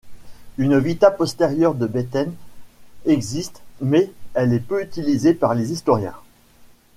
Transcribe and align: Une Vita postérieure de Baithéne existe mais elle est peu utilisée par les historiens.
Une 0.57 0.79
Vita 0.79 1.11
postérieure 1.11 1.75
de 1.75 1.85
Baithéne 1.85 2.33
existe 3.05 3.61
mais 3.81 4.11
elle 4.33 4.51
est 4.51 4.59
peu 4.59 4.81
utilisée 4.83 5.35
par 5.35 5.53
les 5.53 5.71
historiens. 5.71 6.15